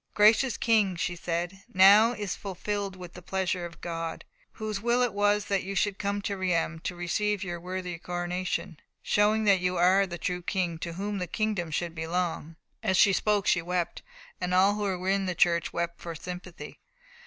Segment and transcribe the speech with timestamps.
[0.15, 5.45] "Gracious King," she said, "now is fulfilled the pleasure of God, whose will it was
[5.45, 10.07] that you should come to Reims to receive your worthy coronation, showing that you are
[10.07, 14.01] the true King to whom the kingdom should belong." As she spoke she wept,
[14.39, 16.79] and all who were in the church wept for sympathy.